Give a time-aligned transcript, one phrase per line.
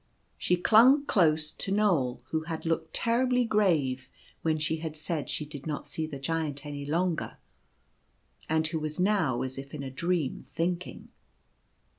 [0.39, 4.09] She clung close to Knoal, who had looked terribly grave
[4.41, 7.37] when she had said she did not see the Giant any longer,
[8.49, 11.09] and who was now as if in a dream, thinking.